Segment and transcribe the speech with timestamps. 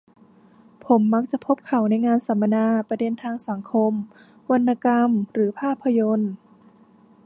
[0.85, 3.93] ผมมักจะพบเขาในงานสัมมนาประเด็นทางสังคม
[4.51, 6.31] วรรณกรรม หรือภาพยนตร์